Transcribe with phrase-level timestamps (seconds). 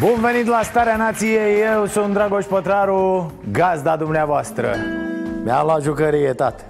[0.00, 4.74] Bun venit la Starea Nației, eu sunt Dragoș Pătraru, gazda dumneavoastră.
[5.44, 6.62] Mi-a luat jucărie, tată.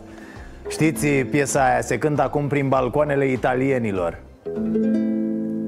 [0.68, 4.18] Știți piesa aia, se cântă acum prin balcoanele italienilor.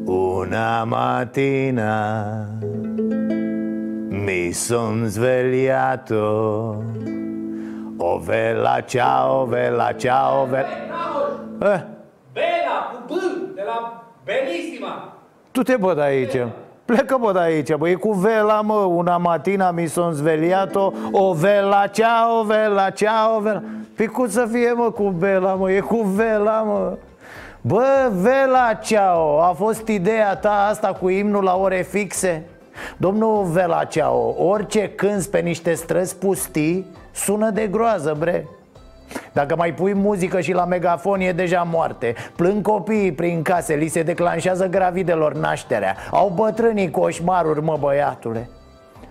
[0.05, 2.31] Una mattina
[4.09, 6.25] mi son svegliato
[7.97, 10.67] O vela ciao, vela ciao, vela...
[11.63, 11.81] Eh,
[12.33, 15.15] Bela, cu B, de la Belissima.
[15.51, 16.37] tu te bă de aici
[16.93, 21.33] Plecă bă de aici, bă, e cu vela, mă Una matina mi son svegliato O
[21.33, 23.63] vela, ciao, vela, ciao, vela.
[23.97, 26.97] Păi cum să fie, mă, cu vela, mă, e cu vela, mă?
[27.61, 32.47] Bă, vela, ciao, a fost ideea ta asta cu imnul la ore fixe?
[32.97, 38.49] Domnul Vela Ceau, orice cânți pe niște străzi pustii Sună de groază, bre
[39.33, 42.15] dacă mai pui muzică și la megafon e deja moarte.
[42.37, 45.97] Plâng copiii prin case, li se declanșează gravidelor nașterea.
[46.11, 48.49] Au bătrânii coșmaruri, mă băiatule.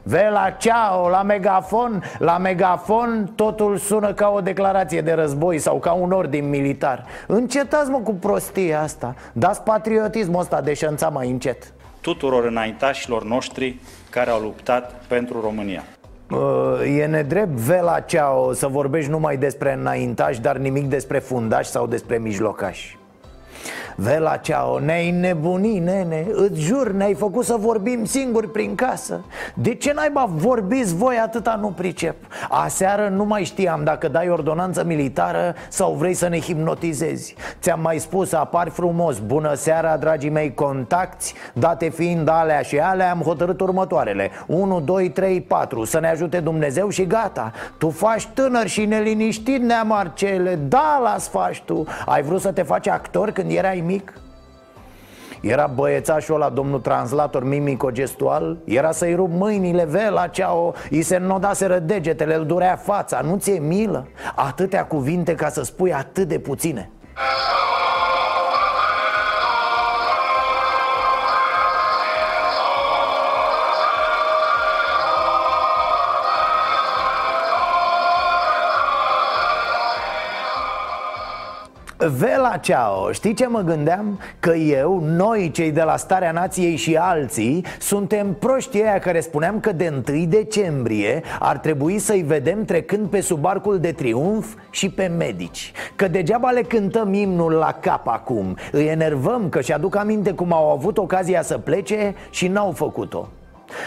[0.04, 5.92] Vela ceau, la megafon, la megafon totul sună ca o declarație de război sau ca
[5.92, 7.06] un ordin militar.
[7.28, 11.74] Încetați mă cu prostia asta, dați patriotismul ăsta de șanța mai încet.
[12.02, 15.84] Tuturor înaintașilor noștri care au luptat pentru România.
[16.32, 21.88] Uh, E nedrept Vela Ceau să vorbești numai despre înaintași, dar nimic despre fundași sau
[21.88, 23.00] despre mijlocași
[23.96, 29.26] Vela Ceau, ne-ai nebunit, nene Îți jur, ne-ai făcut să vorbim singuri prin casă.
[29.54, 32.16] De ce naiba vorbiți voi atâta nu pricep?
[32.50, 37.36] Aseară nu mai știam dacă dai ordonanță militară sau vrei să ne hipnotizezi.
[37.62, 39.20] Ți-am mai spus, apar frumos.
[39.20, 44.30] Bună seara, dragii mei contacti Date fiind alea și alea, am hotărât următoarele.
[44.48, 47.52] 1, 2, 3, 4 Să ne ajute Dumnezeu și gata.
[47.78, 51.86] Tu faci tânăr și neliniștit, nea Marcele Da, las faci tu.
[52.06, 54.14] Ai vrut să te faci actor când erai mic?
[55.42, 61.80] Era băiețașul ăla, domnul translator mimico-gestual Era să-i rup mâinile, vela, ceau I se înnodaseră
[61.80, 64.08] degetele, îl durea fața Nu ți-e milă?
[64.36, 66.92] Atâtea cuvinte ca să spui atât de puține
[82.08, 84.20] Vela Ceao, știi ce mă gândeam?
[84.40, 89.60] Că eu, noi cei de la Starea Nației și alții Suntem proștii aia care spuneam
[89.60, 94.90] că de 1 decembrie Ar trebui să-i vedem trecând pe sub arcul de triumf și
[94.90, 95.72] pe medici.
[95.96, 98.58] Că degeaba le cântăm imnul la cap acum.
[98.72, 103.28] Îi enervăm că și aduc aminte cum au avut ocazia să plece și n-au făcut-o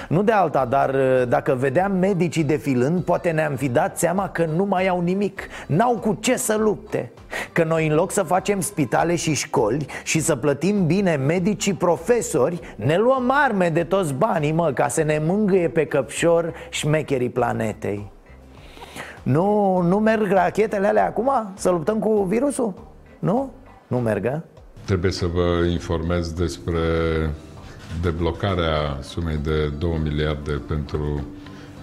[0.09, 4.45] nu de alta, dar uh, dacă vedeam medicii defilând Poate ne-am fi dat seama că
[4.57, 7.13] nu mai au nimic N-au cu ce să lupte
[7.53, 12.61] Că noi în loc să facem spitale și școli Și să plătim bine medicii profesori
[12.77, 18.11] Ne luăm arme de toți banii, mă Ca să ne mângâie pe căpșor șmecherii planetei
[19.23, 21.31] Nu, nu merg rachetele alea acum?
[21.55, 22.75] Să luptăm cu virusul?
[23.19, 23.53] Nu?
[23.87, 24.43] Nu merg, a?
[24.85, 26.79] Trebuie să vă informez despre
[28.03, 31.25] deblocarea sumei de 2 miliarde pentru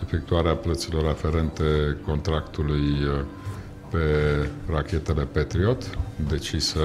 [0.03, 1.63] efectuarea plăților aferente
[2.05, 3.25] contractului uh,
[3.89, 3.99] pe
[4.73, 5.97] rachetele Patriot,
[6.29, 6.79] decisă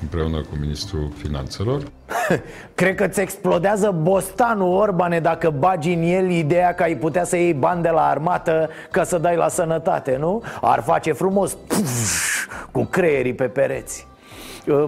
[0.00, 1.82] împreună cu Ministrul Finanțelor.
[2.74, 7.36] Cred că ți explodează bostanul, Orbane, dacă bagi în el ideea că ai putea să
[7.36, 10.42] iei bani de la armată ca să dai la sănătate, nu?
[10.60, 14.06] Ar face frumos puf, cu creierii pe pereți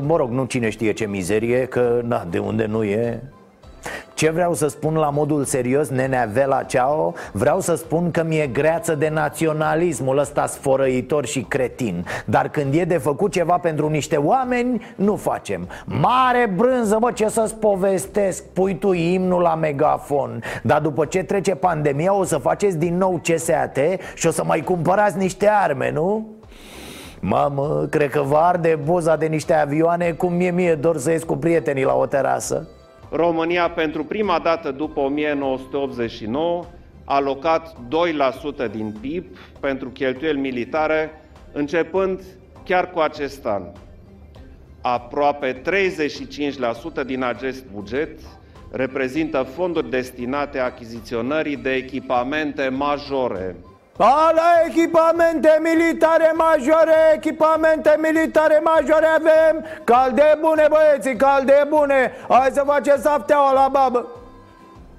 [0.00, 3.22] Mă rog, nu cine știe ce mizerie, că na, de unde nu e,
[4.18, 7.14] ce vreau să spun la modul serios, nenea Vela Ceao?
[7.32, 12.06] Vreau să spun că mi-e greață de naționalismul ăsta sfărăitor și cretin.
[12.24, 15.68] Dar când e de făcut ceva pentru niște oameni, nu facem.
[15.84, 18.44] Mare brânză, mă, ce să-ți povestesc?
[18.44, 20.42] Pui tu imnul la megafon.
[20.62, 23.78] Dar după ce trece pandemia o să faceți din nou CSAT
[24.14, 26.26] Și o să mai cumpărați niște arme, nu?
[27.20, 31.22] Mamă, cred că vă arde buza de niște avioane Cum mie mie dor să ies
[31.22, 32.68] cu prietenii la o terasă
[33.10, 36.64] România, pentru prima dată după 1989,
[37.04, 37.76] a alocat
[38.68, 39.24] 2% din PIB
[39.60, 41.22] pentru cheltuieli militare,
[41.52, 42.20] începând
[42.64, 43.62] chiar cu acest an.
[44.80, 45.62] Aproape
[47.02, 48.20] 35% din acest buget
[48.70, 53.56] reprezintă fonduri destinate achiziționării de echipamente majore.
[54.00, 59.64] Ala echipamente militare majore, echipamente militare majore avem.
[59.84, 62.12] Calde bune băieții, calde bune.
[62.28, 64.06] Hai să facem safteaua la babă.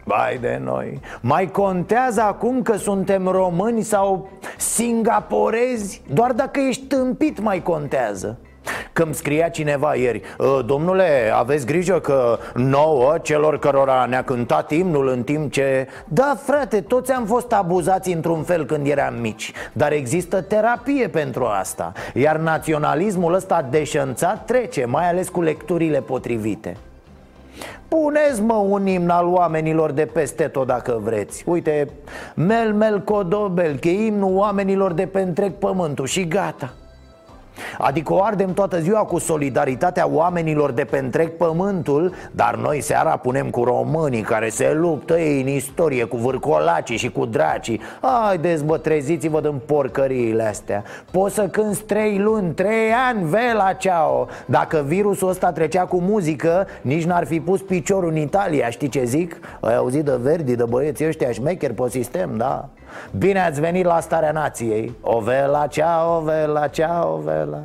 [0.04, 1.00] Bai de noi.
[1.22, 6.02] Mai contează acum că suntem români sau singaporezi?
[6.14, 8.38] Doar dacă ești tâmpit mai contează
[8.94, 15.08] când scria cineva ieri ă, Domnule, aveți grijă că nouă, celor cărora ne-a cântat imnul
[15.08, 19.92] în timp ce Da, frate, toți am fost abuzați într-un fel când eram mici Dar
[19.92, 26.78] există terapie pentru asta Iar naționalismul ăsta deșănțat trece Mai ales cu lecturile potrivite.
[27.88, 31.44] Puneți mă un imn al oamenilor de peste tot dacă vreți.
[31.46, 31.90] Uite,
[32.36, 36.74] Mel Mel Codobel, că imnul oamenilor de pe întreg pământul și gata
[37.78, 43.18] Adică o ardem toată ziua cu solidaritatea oamenilor de pe întreg pământul Dar noi seara
[43.18, 48.64] punem cu românii care se luptă ei în istorie Cu vârcolacii și cu dracii Haideți
[48.64, 54.84] bă, treziți-vă din porcăriile astea Poți să cânți trei luni, trei ani, vela ceao Dacă
[54.88, 59.40] virusul ăsta trecea cu muzică Nici n-ar fi pus piciorul în Italia, știi ce zic?
[59.60, 62.70] Ai auzit de Verdi, de băieții ăștia șmecheri pe sistem, da?
[63.18, 64.96] Bine ați venit la starea nației.
[65.02, 67.60] O vela, cea, o vela, cea, o vela.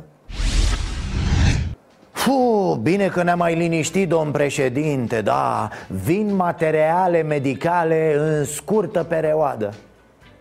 [2.11, 9.73] Fu, bine că ne-am mai liniștit, domn președinte, da Vin materiale medicale în scurtă perioadă.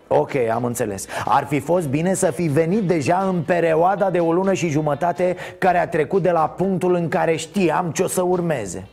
[0.08, 1.06] Ok, am înțeles.
[1.24, 5.36] Ar fi fost bine să fi venit deja în perioada de o lună și jumătate
[5.58, 8.88] Care a trecut de la punctul în care știam ce o să urmeze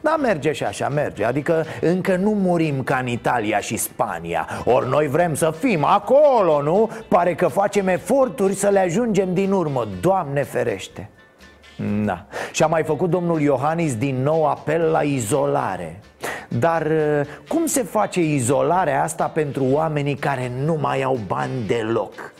[0.00, 4.88] da, merge și așa, merge Adică încă nu murim ca în Italia și Spania Ori
[4.88, 6.90] noi vrem să fim acolo, nu?
[7.08, 11.10] Pare că facem eforturi să le ajungem din urmă Doamne ferește
[12.04, 12.26] da.
[12.52, 16.00] Și a mai făcut domnul Iohannis din nou apel la izolare
[16.48, 22.32] Dar uh, cum se face izolarea asta pentru oamenii care nu mai au bani deloc?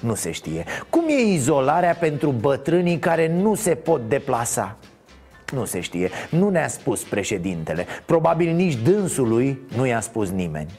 [0.00, 4.76] Nu se știe Cum e izolarea pentru bătrânii care nu se pot deplasa?
[5.52, 7.86] Nu se știe, nu ne-a spus președintele.
[8.04, 10.70] Probabil nici dânsului nu i-a spus nimeni.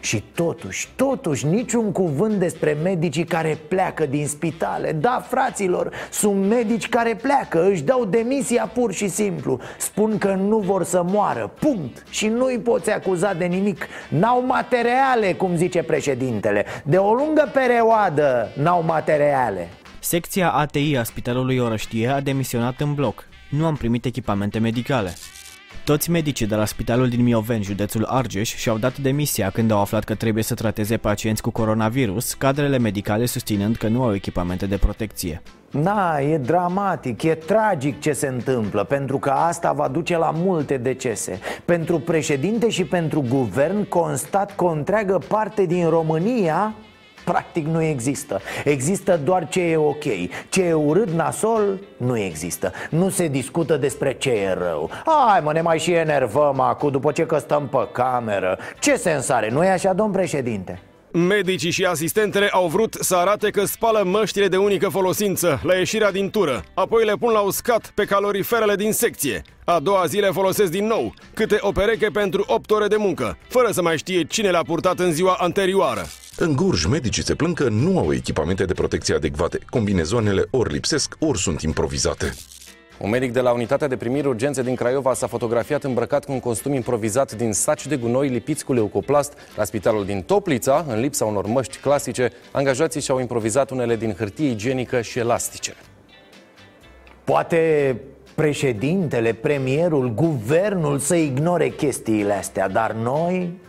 [0.00, 4.92] Și totuși, totuși, niciun cuvânt despre medicii care pleacă din spitale.
[4.92, 9.60] Da, fraților, sunt medici care pleacă, își dau demisia pur și simplu.
[9.78, 12.04] Spun că nu vor să moară, punct.
[12.10, 13.86] Și nu-i poți acuza de nimic.
[14.08, 16.64] N-au materiale, cum zice președintele.
[16.84, 19.68] De o lungă perioadă n-au materiale.
[20.00, 25.14] Secția ATI a Spitalului Orăștie a demisionat în bloc nu am primit echipamente medicale.
[25.84, 30.04] Toți medicii de la spitalul din Mioveni, județul Argeș, și-au dat demisia când au aflat
[30.04, 34.76] că trebuie să trateze pacienți cu coronavirus, cadrele medicale susținând că nu au echipamente de
[34.76, 35.42] protecție.
[35.70, 40.76] Da, e dramatic, e tragic ce se întâmplă Pentru că asta va duce la multe
[40.76, 46.74] decese Pentru președinte și pentru guvern constat că o întreagă parte din România
[47.24, 48.40] practic nu există.
[48.64, 50.04] Există doar ce e ok.
[50.48, 52.72] Ce e urât, nasol, nu există.
[52.90, 54.90] Nu se discută despre ce e rău.
[55.06, 58.58] Hai mă, ne mai și enervăm acum după ce că stăm pe cameră.
[58.78, 60.80] Ce sens are, nu e așa, domn președinte?
[61.12, 66.10] Medicii și asistentele au vrut să arate că spală măștile de unică folosință la ieșirea
[66.10, 69.42] din tură, apoi le pun la uscat pe caloriferele din secție.
[69.64, 73.38] A doua zi le folosesc din nou, câte o pereche pentru 8 ore de muncă,
[73.48, 76.04] fără să mai știe cine le-a purtat în ziua anterioară.
[76.42, 79.58] În Gurj, medicii se plâng că nu au echipamente de protecție adecvate.
[79.70, 82.34] Combinezoanele ori lipsesc, ori sunt improvizate.
[82.98, 86.40] Un medic de la unitatea de primiri urgențe din Craiova s-a fotografiat îmbrăcat cu un
[86.40, 91.24] costum improvizat din saci de gunoi lipiți cu leucoplast la spitalul din Toplița, în lipsa
[91.24, 95.74] unor măști clasice, angajații și-au improvizat unele din hârtie igienică și elastice.
[97.24, 97.96] Poate
[98.34, 103.60] președintele, premierul, guvernul să ignore chestiile astea, dar noi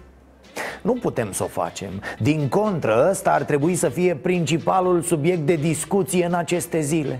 [0.81, 2.01] nu putem să o facem.
[2.19, 7.19] Din contră, ăsta ar trebui să fie principalul subiect de discuție în aceste zile.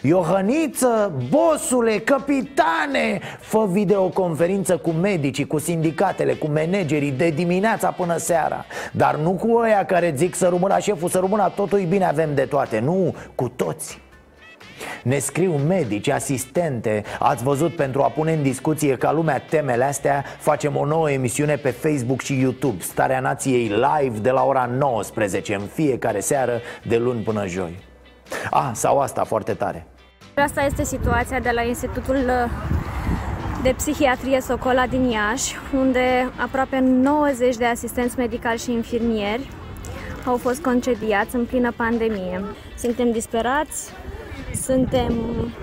[0.00, 8.64] Iohăniță, bosule, capitane Fă videoconferință cu medicii, cu sindicatele, cu managerii De dimineața până seara.
[8.92, 12.34] Dar nu cu ăia care zic să rămână șeful, să rămână totul e bine, avem
[12.34, 12.78] de toate.
[12.78, 14.02] Nu, cu toți
[15.02, 17.02] ne scriu medici, asistente.
[17.18, 21.56] Ați văzut pentru a pune în discuție ca lumea temele astea Facem o nouă emisiune
[21.56, 22.82] pe Facebook și YouTube.
[22.82, 27.78] Starea Nației live de la ora 19 În fiecare seară de luni până joi.
[28.50, 29.86] Ah, sau asta foarte tare.
[30.34, 32.50] Asta este situația de la Institutul uh,
[33.62, 39.50] de Psihiatrie Socola din Iași Unde aproape 90 de asistenți medicali și infirmieri
[40.26, 42.44] au fost concediați în plină pandemie.
[42.78, 43.92] Suntem disperați,
[44.56, 45.12] suntem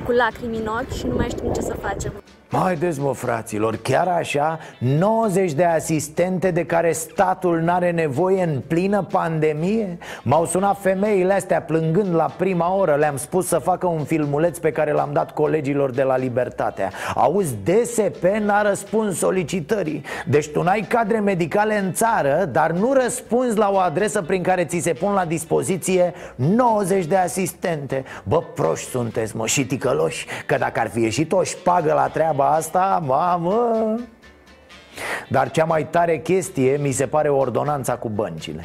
[0.06, 2.14] cu lacrimi în ochi și nu mai știm ce să facem.
[2.54, 9.08] Haideți mă fraților, chiar așa 90 de asistente de care statul n-are nevoie în plină
[9.12, 9.98] pandemie?
[10.24, 14.72] M-au sunat femeile astea plângând la prima oră Le-am spus să facă un filmuleț pe
[14.72, 16.92] care l-am dat colegilor de la Libertatea.
[17.16, 20.04] Auzi, DSP n-a răspuns solicitării.
[20.26, 24.66] Deci tu n-ai cadre medicale în țară Dar nu răspunzi la o adresă prin care
[24.66, 28.04] ți se pun la dispoziție 90 de asistente.
[28.24, 32.40] Bă, proști sunteți mă și ticăloși Că dacă ar fi ieșit o șpagă la treaba
[32.42, 33.96] treaba asta, mamă.
[35.30, 38.64] Dar cea mai tare chestie mi se pare ordonanța cu băncile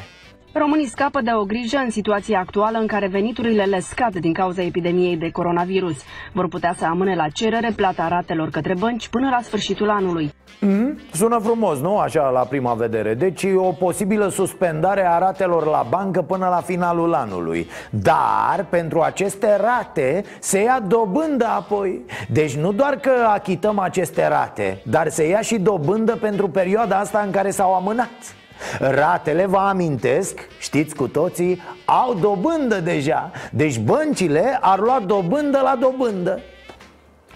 [0.51, 4.61] Românii scapă de o grijă în situația actuală în care veniturile le scad din cauza
[4.61, 5.97] epidemiei de coronavirus.
[6.33, 10.33] Vor putea să amâne la cerere plata ratelor către bănci până la sfârșitul anului.
[10.59, 11.97] Mm, sună frumos, nu?
[11.97, 17.13] Așa la prima vedere Deci o posibilă suspendare a ratelor la bancă până la finalul
[17.13, 24.27] anului Dar pentru aceste rate se ia dobândă apoi Deci nu doar că achităm aceste
[24.27, 28.36] rate Dar se ia și dobândă pentru perioada asta în care s-au amânat
[28.79, 35.77] Ratele, vă amintesc, știți cu toții, au dobândă deja Deci băncile ar lua dobândă la
[35.79, 36.39] dobândă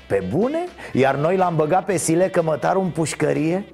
[0.07, 0.59] Pe bune?
[0.93, 3.65] Iar noi l-am băgat pe sile cămătarul în pușcărie?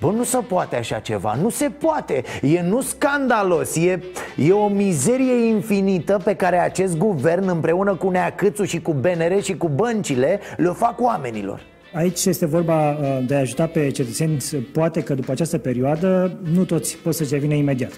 [0.00, 4.02] Bă, nu se poate așa ceva, nu se poate E nu scandalos, e,
[4.36, 9.56] e o mizerie infinită pe care acest guvern împreună cu Neacâțu și cu BNR și
[9.56, 11.60] cu băncile le fac oamenilor
[11.92, 14.36] Aici este vorba uh, de a ajuta pe cetățeni,
[14.72, 17.92] poate că după această perioadă nu toți pot să-și revină imediat.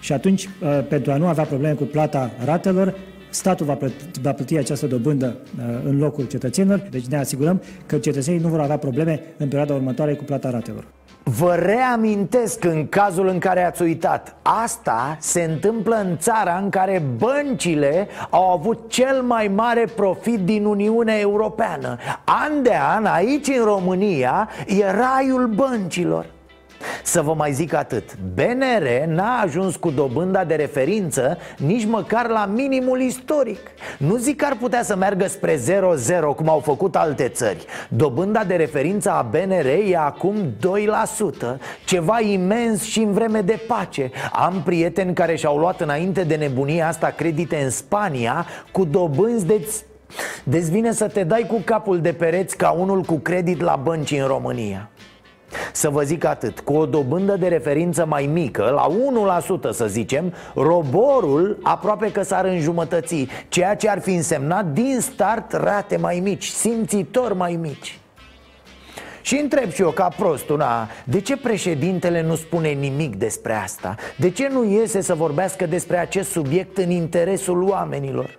[0.00, 2.94] Și atunci, uh, pentru a nu avea probleme cu plata ratelor,
[3.30, 7.98] statul va plăti, va plăti această dobândă uh, în locul cetățenilor, deci ne asigurăm că
[7.98, 10.93] cetățenii nu vor avea probleme în perioada următoare cu plata ratelor.
[11.26, 14.36] Vă reamintesc în cazul în care ați uitat.
[14.42, 20.64] Asta se întâmplă în țara în care băncile au avut cel mai mare profit din
[20.64, 21.96] Uniunea Europeană.
[22.24, 26.33] An de an, aici în România, e raiul băncilor
[27.02, 28.16] să vă mai zic atât.
[28.34, 33.60] BNR n-a ajuns cu dobânda de referință nici măcar la minimul istoric.
[33.98, 35.60] Nu zic că ar putea să meargă spre 0-0
[36.36, 37.64] cum au făcut alte țări.
[37.88, 40.36] Dobânda de referință a BNR e acum
[41.54, 44.10] 2% Ceva imens și în vreme de pace.
[44.32, 49.66] Am prieteni care și-au luat înainte de nebunia asta credite în Spania Cu dobânzi de
[50.44, 54.10] deci vine să te dai cu capul de pereți ca unul cu credit la bănci
[54.10, 54.88] în România
[55.72, 58.86] să vă zic atât, cu o dobândă de referință mai mică, la
[59.68, 65.52] 1% să zicem, roborul aproape că s-ar înjumătăți Ceea ce ar fi însemnat din start
[65.52, 67.98] rate mai mici, simțitor mai mici
[69.24, 73.94] și întreb și eu ca prostul, na, de ce președintele nu spune nimic despre asta?
[74.16, 78.36] De ce nu iese să vorbească despre acest subiect în interesul oamenilor?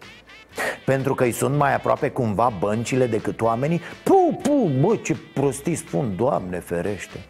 [0.86, 3.82] Pentru că îi sunt mai aproape cumva băncile decât oamenii?
[4.04, 7.26] Pu, pu, bă, ce prostii spun, Doamne ferește.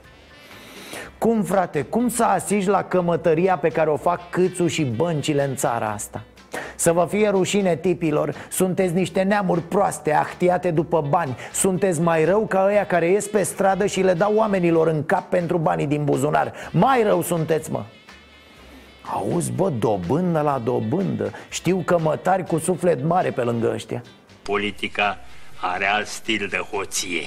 [1.17, 5.55] Cum, frate, cum să asici la cămătăria pe care o fac câțul și băncile în
[5.55, 6.23] țara asta?
[6.75, 11.35] Să vă fie rușine tipilor Sunteți niște neamuri proaste, ahtiate după bani.
[11.53, 15.29] Sunteți mai rău ca ăia care ies pe stradă și le dau oamenilor în cap
[15.29, 16.53] pentru banii din buzunar.
[16.71, 17.83] Mai rău sunteți, mă
[19.13, 21.31] Auzi, bă, dobândă la dobândă.
[21.49, 24.01] Știu că mătari cu suflet mare pe lângă ăștia.
[24.41, 25.17] Politica
[25.61, 27.21] are alt stil de hoție.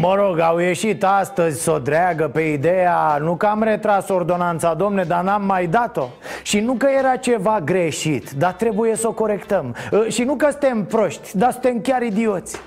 [0.00, 4.74] Mă rog, au ieșit astăzi să o dreagă pe ideea Nu că am retras ordonanța,
[4.74, 6.08] domne, dar n-am mai dat-o.
[6.42, 9.76] Și nu că era ceva greșit, dar trebuie să o corectăm.
[10.08, 12.60] Și nu că suntem proști, dar suntem chiar idioți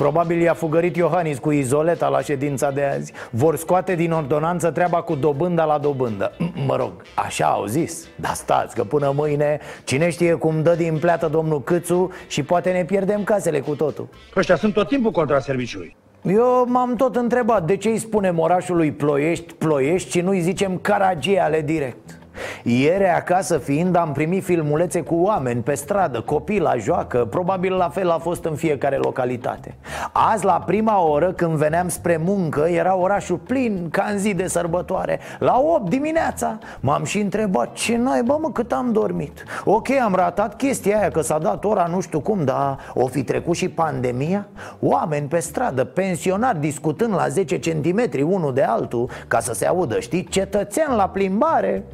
[0.00, 3.12] Probabil i-a fugărit Iohannis cu izoleta la ședința de azi.
[3.30, 6.32] Vor scoate din ordonanță treaba cu dobânda la dobândă.
[6.66, 8.08] Mă rog, așa au zis.
[8.16, 12.70] Dar stați că până mâine Cine știe cum dă din pleată domnul Câțu Și poate
[12.70, 14.08] ne pierdem casele cu totul.
[14.36, 15.96] Ăștia sunt tot timpul contra serviciului.
[16.22, 21.60] Eu m-am tot întrebat de ce îi spunem orașului Ploiești, Ploiești și nu-i zicem Caragiale
[21.60, 22.19] direct
[22.62, 27.24] ieri acasă fiind am primit filmulețe cu oameni pe stradă, copii la joacă.
[27.30, 29.74] Probabil la fel a fost în fiecare localitate.
[30.12, 34.46] Azi la prima oră când veneam spre muncă era orașul plin ca în zi de
[34.46, 35.18] sărbătoare.
[35.38, 39.44] La 8 dimineața M-am și întrebat ce bă mă cât am dormit?
[39.64, 43.22] Ok, am ratat chestia aia că s-a dat ora nu știu cum Dar o fi
[43.22, 44.48] trecut și pandemia?
[44.80, 50.00] Oameni pe stradă, pensionari discutând la 10 centimetri unul de altul Ca să se audă,
[50.00, 51.84] știi, cetățean la plimbare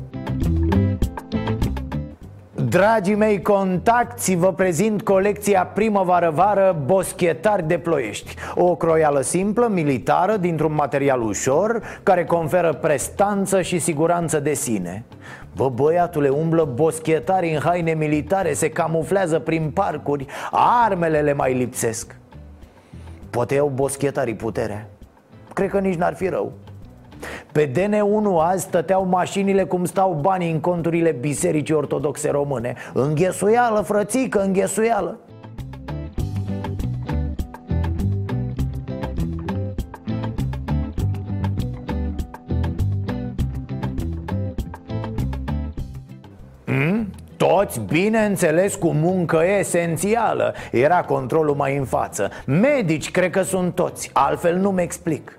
[2.68, 8.34] Dragii mei contacti, vă prezint colecția primăvară-vară Boschetari de Ploiești.
[8.54, 15.04] O croială simplă, militară, dintr-un material ușor Care conferă prestanță și siguranță de sine.
[15.54, 20.26] Bă, băiatule, umblă boschetari în haine militare Se camuflează prin parcuri
[20.84, 22.16] Armele le mai lipsesc.
[23.30, 24.88] Poate iau boschetarii puterea
[25.52, 26.52] Cred că nici n-ar fi rău
[27.52, 32.75] pe DN1 azi stăteau mașinile cum stau banii în conturile bisericii ortodoxe române.
[32.92, 35.18] Înghesuială, frățică, înghesuială.
[46.64, 47.11] Hmm?
[47.37, 50.54] Toți, bineînțeles, cu muncă esențială.
[50.73, 52.30] Era controlul mai în față.
[52.46, 55.38] Medici, cred că sunt toți, altfel nu-mi explic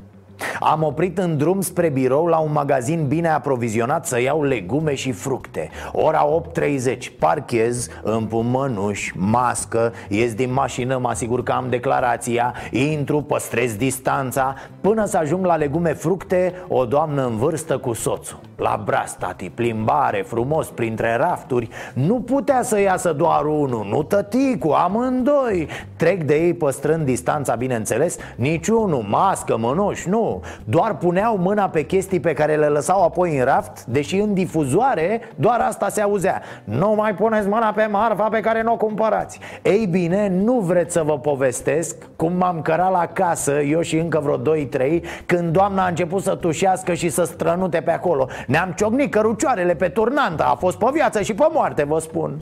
[0.59, 5.11] am oprit în drum spre birou la un magazin bine aprovizionat să iau legume și
[5.11, 5.69] fructe.
[5.91, 13.21] Ora 8.30, parchez, împun mănuși, mască, ies din mașină, mă asigur că am declarația Intru,
[13.21, 14.55] păstrez distanța.
[14.81, 18.39] Până să ajung la legume fructe, o doamnă în vârstă cu soțul.
[18.55, 21.69] La braț, tati, plimbare, frumos, printre rafturi.
[21.93, 25.67] Nu putea să iasă doar unul, nu tăticu, amândoi.
[25.95, 30.26] Trec de ei păstrând distanța, bineînțeles Niciunul, mască, mănuși, nu
[30.65, 35.21] doar puneau mâna pe chestii pe care le lăsau apoi în raft Deși în difuzoare
[35.35, 36.41] doar asta se auzea.
[36.63, 39.39] Nu mai puneți mâna pe marfa pe care nu o cumpărați.
[39.61, 44.19] Ei bine, nu vreți să vă povestesc cum m-am cărat la casă Eu și încă
[44.19, 48.27] vreo 2-3 Când doamna a început să tușească și să strănute pe acolo.
[48.47, 52.41] Ne-am ciocnit cărucioarele pe turnantă A fost pe viață și pe moarte, vă spun.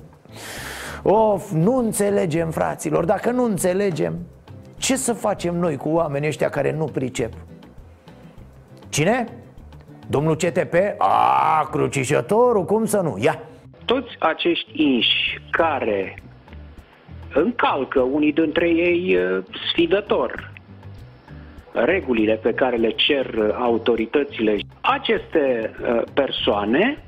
[1.03, 4.13] Of, nu înțelegem, fraților Dacă nu înțelegem,
[4.77, 7.33] ce să facem noi cu oamenii ăștia care nu pricep?
[8.95, 9.25] Cine?
[10.07, 10.73] Domnul CTP?
[10.97, 13.17] A, crucișătorul, cum să nu?
[13.19, 13.41] Ia!
[13.85, 16.15] Toți acești inși care
[17.33, 19.17] încalcă unii dintre ei
[19.69, 20.51] sfidător
[21.71, 25.71] regulile pe care le cer autoritățile, aceste
[26.13, 27.03] persoane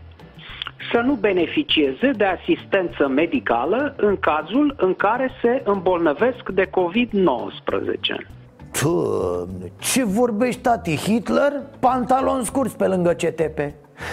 [0.91, 8.36] să nu beneficieze de asistență medicală în cazul în care se îmbolnăvesc de COVID-19.
[8.83, 10.95] Doamne, ce vorbești, tati?
[10.95, 11.61] Hitler?
[11.79, 13.59] Pantalon scurs pe lângă CTP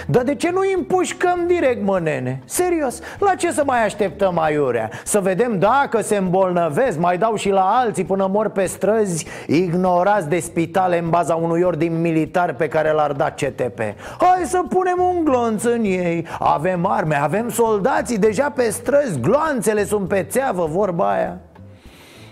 [0.07, 2.41] dar de ce nu împușcăm direct, mă, nene?
[2.45, 4.89] Serios, la ce să mai așteptăm aiurea?
[5.03, 10.29] Să vedem dacă se îmbolnăvesc, mai dau și la alții până mor pe străzi Ignorați
[10.29, 13.79] de spitale în baza unui ordin militar pe care l-ar da CTP
[14.19, 19.85] Hai să punem un glonț în ei Avem arme, avem soldații deja pe străzi Gloanțele
[19.85, 21.39] sunt pe țeavă, vorba aia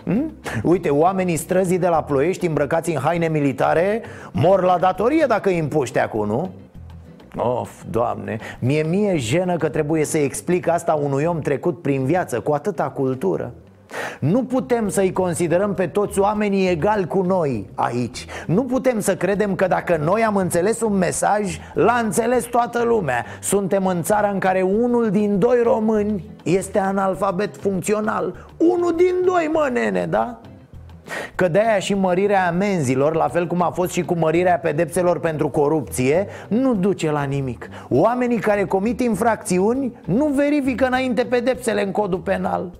[0.04, 0.32] Hmm?
[0.62, 5.58] Uite, oamenii străzii de la Ploiești îmbrăcați în haine militare Mor la datorie dacă îi
[5.58, 6.50] împuște acum, nu?
[7.36, 12.40] Of, doamne, mie mie jenă că trebuie să explic asta unui om trecut prin viață
[12.40, 13.52] Cu atâta cultură
[14.20, 18.26] nu putem să-i considerăm pe toți oamenii egali cu noi aici.
[18.46, 23.24] Nu putem să credem că dacă noi am înțeles un mesaj, l-a înțeles toată lumea.
[23.40, 28.46] Suntem în țara în care unul din doi români este analfabet funcțional.
[28.56, 30.40] Unul din doi, mă, nene, da?
[31.34, 35.20] Că de aia și mărirea amenzilor, la fel cum a fost și cu mărirea pedepselor
[35.20, 37.68] pentru corupție, nu duce la nimic.
[37.88, 42.70] Oamenii care comit infracțiuni nu verifică înainte pedepsele în codul penal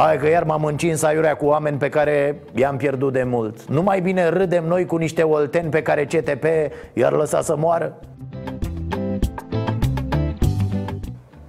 [0.00, 3.82] Hai că iar m-am încins aiurea cu oameni pe care i-am pierdut de mult Nu
[3.82, 6.44] mai bine râdem noi cu niște olteni pe care CTP
[6.92, 7.98] i-ar lăsa să moară?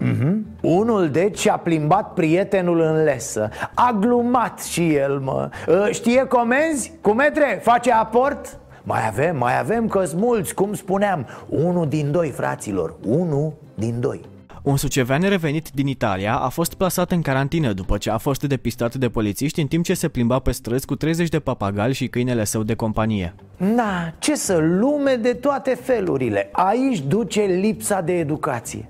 [0.03, 0.61] Mm-hmm.
[0.61, 6.93] Unul deci a plimbat prietenul în lesă A glumat și el mă ă, Știe comenzi?
[7.01, 7.59] Cu metre?
[7.61, 8.57] Face aport?
[8.83, 14.21] Mai avem, mai avem că mulți, cum spuneam Unul din doi fraților Unul din doi
[14.63, 18.95] un sucevean revenit din Italia a fost plasat în carantină după ce a fost depistat
[18.95, 22.43] de polițiști în timp ce se plimba pe străzi cu 30 de papagali și câinele
[22.43, 23.35] său de companie.
[23.57, 28.89] Na, ce să lume de toate felurile Aici duce lipsa de educație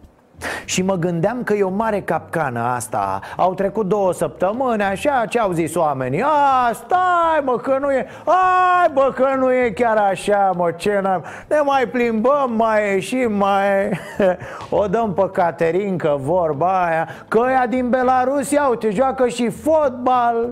[0.66, 3.20] și mă gândeam că e o mare capcană asta.
[3.38, 6.22] Au trecut două săptămâni, așa, ce au zis oamenii?
[6.22, 11.00] A, stai mă, că nu e Ai, bă, că nu e chiar așa, mă, ce
[11.02, 13.90] n-am Ne mai plimbăm, mai ieșim, mai
[14.82, 20.50] O dăm pe Caterinca, vorba aia Că ea din Belarus, ia uite, joacă și fotbal.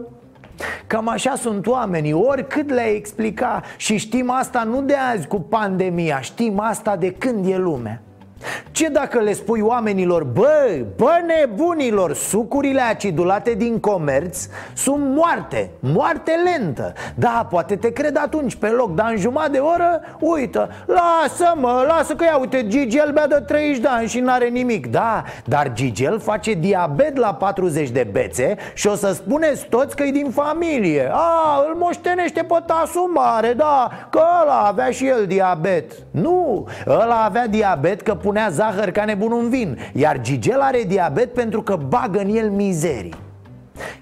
[0.88, 3.62] Cam așa sunt oamenii, oricât le explica.
[3.76, 8.02] Și știm asta nu de azi cu pandemia Știm asta de când e lumea
[8.71, 16.32] ce dacă le spui oamenilor, bă, bă nebunilor, sucurile acidulate din comerț sunt moarte, moarte
[16.45, 16.93] lentă.
[17.15, 21.86] Da, poate te cred atunci pe loc, dar în jumătate de oră, uită, lasă mă,
[21.88, 24.88] lasă că ia, uite, Gigel bea de 30 de ani și n-are nimic.
[24.88, 30.04] Da, dar Gigel face diabet la 40 de bețe și o să spuneți toți că
[30.04, 31.10] e din familie.
[31.12, 35.91] A, îl moștenește pe tasul mare, da, că ăla avea și el diabet.
[36.12, 41.33] Nu, ăla avea diabet că punea zahăr ca nebunul în vin Iar Gigel are diabet
[41.33, 43.13] pentru că bagă în el mizerii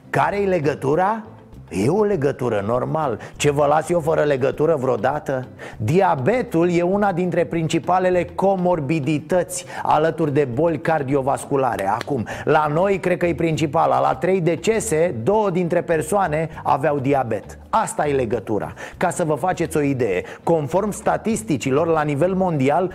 [0.10, 1.24] Care-i legătura?
[1.70, 3.20] E o legătură, normal.
[3.36, 5.48] Ce vă las eu fără legătură vreodată?
[5.78, 11.88] Diabetul e una dintre principalele comorbidități Alături de boli cardiovasculare.
[11.88, 14.00] Acum, la noi cred că e principala.
[14.00, 17.58] La trei decese, două dintre persoane aveau diabet.
[17.70, 18.74] Asta e legătura.
[18.98, 22.92] Ca să vă faceți o idee Conform statisticilor, la nivel mondial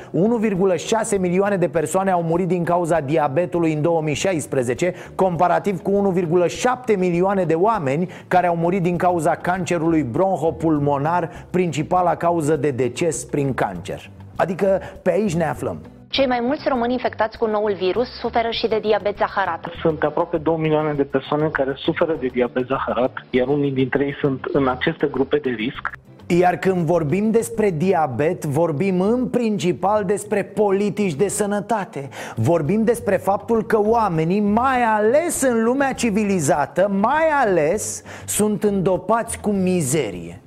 [1.13, 7.45] 1,6 milioane de persoane au murit din cauza diabetului în 2016 Comparativ cu 1,7 milioane
[7.45, 14.11] de oameni care au murit din cauza cancerului bronhopulmonar Principala cauză de deces prin cancer.
[14.37, 18.69] Adică pe aici ne aflăm cei mai mulți români infectați cu noul virus suferă și
[18.69, 19.67] de diabet zaharat.
[19.81, 24.15] Sunt aproape 2 milioane de persoane care suferă de diabet zaharat, iar unii dintre ei
[24.21, 25.91] sunt în aceste grupe de risc.
[26.27, 33.63] Iar când vorbim despre diabet, vorbim în principal despre politici de sănătate Vorbim despre faptul
[33.63, 40.41] că oamenii, mai ales în lumea civilizată, mai ales sunt îndopați cu mizerie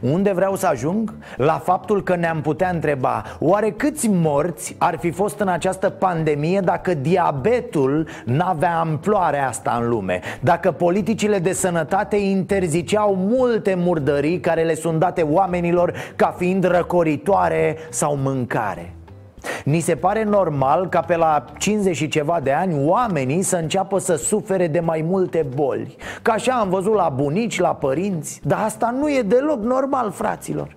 [0.00, 1.14] unde vreau să ajung?
[1.36, 6.60] La faptul că ne-am putea întreba Oare câți morți ar fi fost în această pandemie
[6.60, 10.20] dacă diabetul n-avea amploarea asta în lume?
[10.40, 17.76] Dacă politicile de sănătate interziceau multe murdării care le sunt date oamenilor ca fiind răcoritoare
[17.90, 18.92] sau mâncare?
[19.64, 23.98] Ni se pare normal ca pe la 50 și ceva de ani oamenii să înceapă
[23.98, 25.96] să sufere de mai multe boli.
[26.22, 30.76] Ca așa am văzut la bunici, la părinți Dar asta nu e deloc normal, fraților.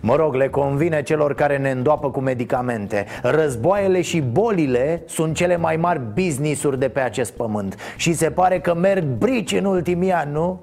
[0.00, 3.06] Mă rog, le convine celor care ne îndoapă cu medicamente.
[3.22, 7.76] Războaiele și bolile sunt cele mai mari business-uri de pe acest pământ.
[7.96, 10.60] Și se pare că merg brici în ultimii ani, nu?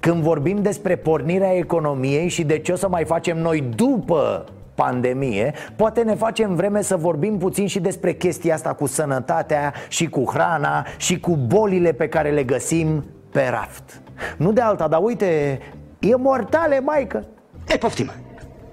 [0.00, 5.54] Când vorbim despre pornirea economiei și de ce o să mai facem noi după pandemie
[5.76, 10.24] Poate ne facem vreme să vorbim puțin și despre chestia asta cu sănătatea și cu
[10.32, 14.00] hrana și cu bolile pe care le găsim pe raft.
[14.36, 15.58] Nu de alta, dar uite,
[15.98, 17.24] e mortale, maică.
[17.68, 18.10] E, poftim,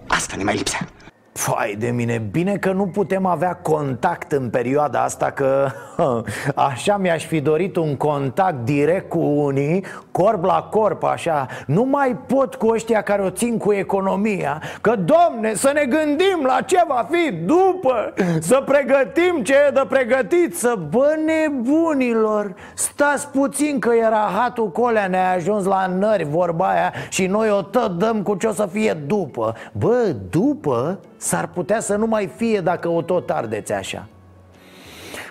[0.08, 0.88] asta ne mai lipsea
[1.34, 5.68] Fai de mine, bine că nu putem avea contact în perioada asta Că
[6.70, 11.48] așa mi-aș fi dorit un contact direct cu unii Corp la corp, așa.
[11.66, 16.44] Nu mai pot cu ăștia care o țin cu economia Că, domne, să ne gândim
[16.46, 23.28] la ce va fi după Să pregătim ce e de pregătit Să, bă, nebunilor Stați
[23.28, 27.98] puțin că era hatul colea Ne-a ajuns la nări vorba aia Și noi o tot
[27.98, 29.56] dăm cu ce o să fie după.
[29.72, 34.08] Bă, după S-ar putea să nu mai fie dacă o tot ardeți așa.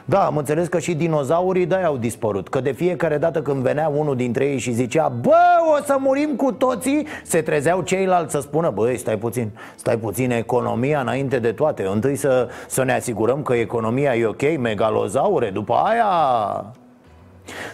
[0.04, 3.88] Da, am înțeles că și dinozaurii de au dispărut Că de fiecare dată când venea
[3.88, 5.36] unul dintre ei și zicea Bă,
[5.78, 10.30] o să murim cu toții Se trezeau ceilalți să spună Băi, stai puțin, stai puțin,
[10.30, 15.74] economia înainte de toate Întâi să, să ne asigurăm că economia e ok, megalozaure După
[15.74, 16.04] aia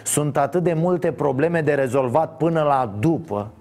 [0.03, 3.51] sunt atât de multe probleme de rezolvat până la după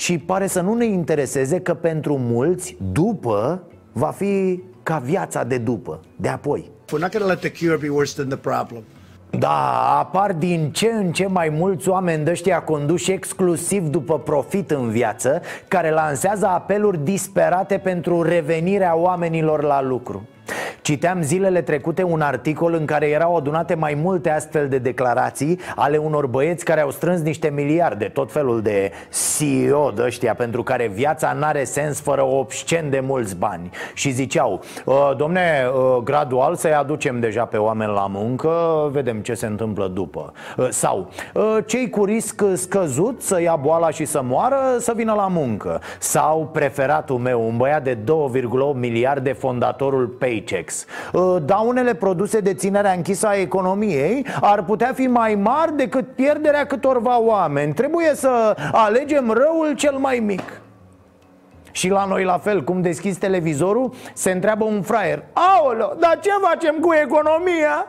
[0.00, 5.58] Și pare să nu ne intereseze că pentru mulți, după, va fi ca viața de
[5.58, 8.82] după, de apoi We're not going to let the cure be worse than the problem.
[9.30, 14.70] Da, apar din ce în ce mai mulți oameni de ăștia conduși exclusiv după profit
[14.70, 20.28] în viață Care lansează apeluri disperate pentru revenirea oamenilor la lucru
[20.90, 25.96] Citeam zilele trecute un articol în care erau adunate mai multe astfel de declarații ale
[25.96, 28.92] unor băieți care au strâns niște miliarde, tot felul de
[29.38, 33.70] CEO de ăștia pentru care viața n-are sens fără obscen de mulți bani.
[33.94, 38.50] Și ziceau, ă, domne, ă, gradual să-i aducem deja pe oameni la muncă,
[38.92, 40.32] vedem ce se întâmplă după.
[40.58, 41.10] Ă, sau,
[41.66, 45.80] cei cu risc scăzut să ia boala și să moară, să vină la muncă.
[45.98, 50.79] Sau, preferatul meu, un băiat de 2,8 miliarde, fondatorul Paychex
[51.12, 56.66] Uh, daunele produse de ținerea închisă a economiei ar putea fi mai mari decât pierderea
[56.66, 60.60] câtorva oameni Trebuie să alegem răul cel mai mic
[61.72, 66.30] și la noi la fel, cum deschizi televizorul, se întreabă un fraier Aoleo, dar ce
[66.50, 67.86] facem cu economia?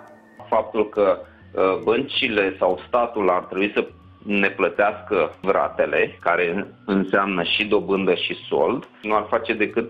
[0.50, 1.18] Faptul că
[1.52, 3.88] uh, băncile sau statul ar trebui să
[4.26, 9.90] ne plătească ratele, care înseamnă și dobândă și sold, nu ar face decât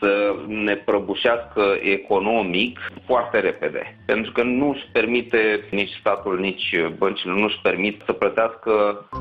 [0.00, 3.96] să ne prăbușească economic foarte repede.
[4.06, 5.38] Pentru că nu își permite
[5.70, 8.72] nici statul, nici băncile, nu își permit să plătească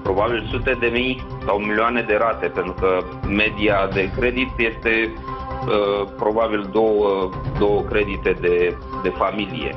[0.03, 6.07] probabil sute de mii sau milioane de rate, pentru că media de credit este uh,
[6.17, 9.75] probabil două, două credite de, de familie.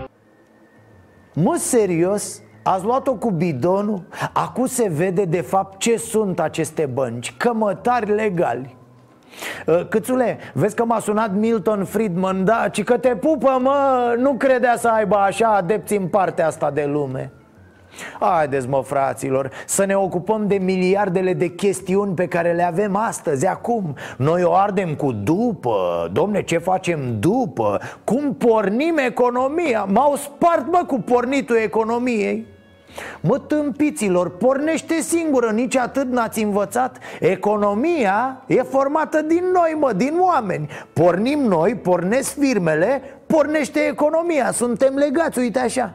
[1.35, 2.43] Mă, serios?
[2.63, 4.07] Ați luat-o cu bidonul?
[4.33, 8.78] Acum se vede de fapt ce sunt aceste bănci Cămătari legali Uh,
[9.89, 14.77] Câțule, vezi că m-a sunat Milton Friedman, da, ci că te pupă, mă, nu credea
[14.77, 17.33] să aibă așa adepți în partea asta de lume.
[18.21, 23.47] Haideți mă fraților Să ne ocupăm de miliardele de chestiuni pe care le avem astăzi,
[23.47, 23.95] acum.
[24.17, 26.09] Noi o ardem cu după.
[26.13, 27.81] Domne, ce facem după?
[28.05, 29.85] Cum pornim economia?
[29.85, 32.47] M-au spart mă cu pornitul economiei
[33.21, 36.99] Mă, tâmpiților, pornește singură, nici atât n-ați învățat.
[37.21, 40.69] Economia e formată din noi, mă, din oameni.
[40.93, 44.51] Pornim noi, pornesc firmele, pornește economia.
[44.53, 45.95] Suntem legați, uite așa.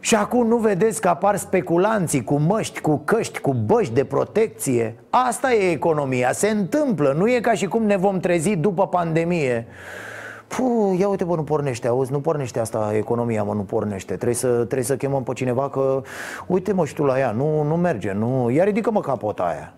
[0.00, 4.94] Și acum nu vedeți că apar speculanții cu măști, cu căști, cu băști de protecție?
[5.10, 9.66] Asta e economia, se întâmplă, nu e ca și cum ne vom trezi după pandemie
[10.56, 14.14] Puh, ia uite bă, nu pornește, auzi, nu pornește asta economia, mă, nu pornește.
[14.14, 16.02] Trebuie să, trebuie să chemăm pe cineva că,
[16.46, 19.74] uite mă, și tu la ea, nu, nu merge, nu, ia ridică mă capota aia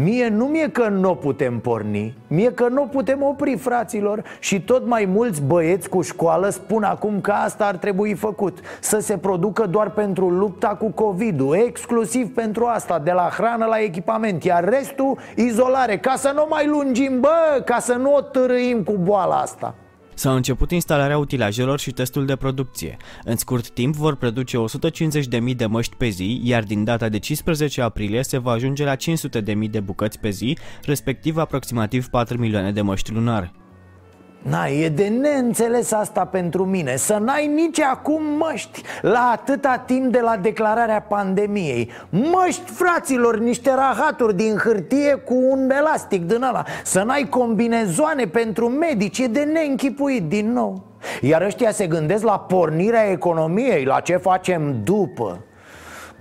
[0.00, 4.86] Mie nu mie că nu putem porni Mie că nu putem opri, fraților Și tot
[4.86, 9.66] mai mulți băieți cu școală spun acum că asta ar trebui făcut Să se producă
[9.66, 15.18] doar pentru lupta cu COVID-ul Exclusiv pentru asta, de la hrană la echipament Iar restul,
[15.36, 19.74] izolare Ca să nu mai lungim, bă, ca să nu o târâim cu boala asta
[20.18, 22.96] S-a început instalarea utilajelor și testul de producție.
[23.24, 24.56] În scurt timp vor produce
[25.48, 28.96] 150.000 de măști pe zi, iar din data de 15 aprilie se va ajunge la
[28.96, 33.67] 500.000 de bucăți pe zi, respectiv aproximativ 4 milioane de măști lunar.
[34.42, 40.12] Na, e de neînțeles asta pentru mine Să n-ai nici acum măști La atâta timp
[40.12, 41.90] de la declararea pandemiei.
[42.08, 46.64] Măști, fraților, niște rahaturi din hârtie cu un elastic din ăla.
[46.84, 50.82] Să n-ai combinezoane pentru medici E de neînchipuit din nou.
[51.20, 55.42] Iar ăștia se gândesc la pornirea economiei La ce facem după.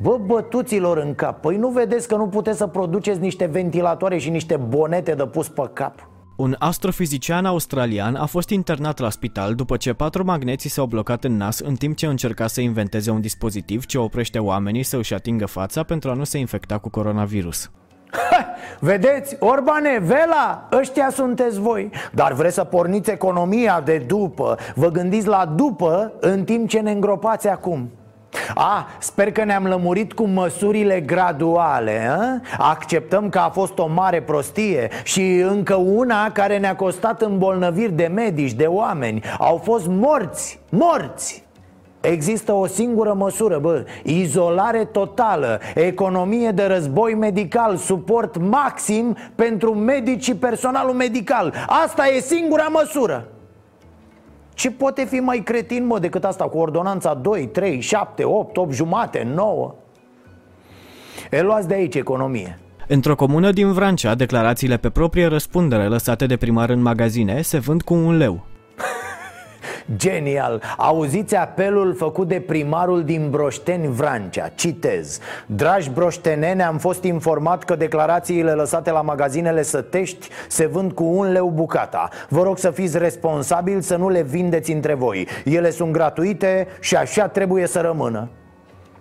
[0.01, 4.29] Bă, bătuților în cap Păi nu vedeți că nu puteți să produceți niște ventilatoare și
[4.29, 6.07] niște bonete de pus pe cap?
[6.37, 11.37] Un astrofizician australian a fost internat la spital după ce patru magneții s-au blocat în
[11.37, 15.45] nas în timp ce încerca să inventeze un dispozitiv ce oprește oamenii să își atingă
[15.45, 17.71] fața pentru a nu se infecta cu coronavirus.
[18.11, 18.45] Ha,
[18.79, 21.89] vedeți, Orbane, Vela, ăștia sunteți voi.
[22.11, 24.57] Dar vreți să porniți economia de după?
[24.75, 27.89] Vă gândiți la după în timp ce ne îngropați acum
[28.55, 32.41] a, sper că ne-am lămurit cu măsurile graduale a?
[32.57, 38.11] Acceptăm că a fost o mare prostie Și încă una care ne-a costat îmbolnăviri de
[38.15, 39.23] medici, de oameni.
[39.39, 41.45] Au fost morți, morți.
[42.01, 50.23] Există o singură măsură, bă, izolare totală, economie de război medical, suport maxim pentru medici
[50.23, 51.53] și personalul medical.
[51.67, 53.27] Asta e singura măsură
[54.57, 58.73] ce poate fi mai cretin, mă, decât asta cu ordonanța 2, 3, 7, 8, 8
[58.73, 59.75] jumate, 9?
[61.31, 66.37] E luați de aici economie Într-o comună din Vrancea, declarațiile pe proprie răspundere lăsate de
[66.37, 68.45] primar în magazine se vând cu un leu.
[69.95, 70.61] Genial!
[70.77, 74.47] Auziți apelul făcut de primarul din Broșteni Vrancea.
[74.55, 75.19] Citez.
[75.45, 81.31] Dragi broștenene, am fost informat că declarațiile lăsate la magazinele Sătești se vând cu un
[81.31, 82.09] leu bucata.
[82.29, 85.27] Vă rog să fiți responsabili să nu le vindeți între voi.
[85.45, 88.29] Ele sunt gratuite și așa trebuie să rămână.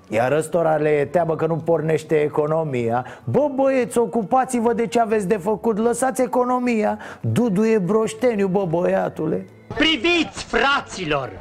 [0.08, 3.06] Iar ăstora le e teabă că nu pornește economia.
[3.24, 5.78] Bă băieți, ocupați-vă de ce aveți de făcut.
[5.78, 6.98] Lăsați economia.
[7.20, 11.32] Dudu e broșteniu, bă băiatule Priviți, fraților!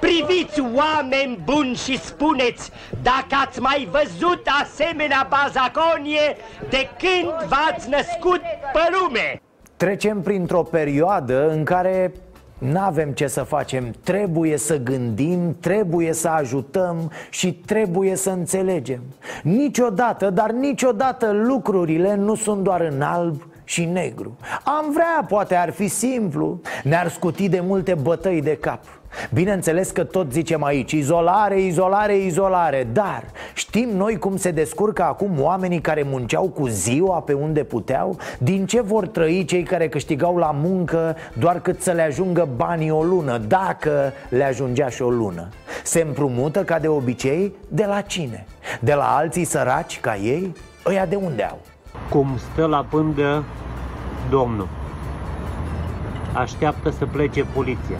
[0.00, 2.70] Priviți, oameni buni și spuneți
[3.02, 6.36] dacă ați mai văzut asemenea bazaconie
[6.68, 8.40] de când v-ați născut
[8.72, 9.40] pe lume!
[9.76, 12.12] Trecem printr-o perioadă în care
[12.58, 19.02] nu avem ce să facem, trebuie să gândim, trebuie să ajutăm și trebuie să înțelegem
[19.42, 25.70] Niciodată, dar niciodată lucrurile nu sunt doar în alb și negru Am vrea, poate ar
[25.70, 28.84] fi simplu Ne-ar scuti de multe bătăi de cap
[29.32, 35.40] Bineînțeles că tot zicem aici Izolare, izolare, izolare Dar știm noi cum se descurcă acum
[35.40, 38.18] oamenii care munceau cu ziua pe unde puteau?
[38.38, 42.90] Din ce vor trăi cei care câștigau la muncă doar cât să le ajungă banii
[42.90, 45.48] o lună Dacă le ajungea și o lună
[45.84, 48.46] Se împrumută ca de obicei de la cine?
[48.80, 50.52] De la alții săraci ca ei?
[50.86, 51.58] Ăia de unde au?
[52.10, 53.44] Cum stă la pândă
[54.30, 54.68] domnul.
[56.34, 57.98] Așteaptă să plece poliția.